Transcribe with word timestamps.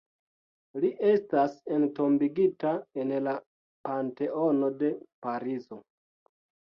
Li 0.85 0.89
estas 1.09 1.57
entombigita 1.75 2.71
en 3.03 3.13
la 3.29 3.35
Panteono 3.91 4.73
de 4.81 4.91
Parizo. 5.27 5.83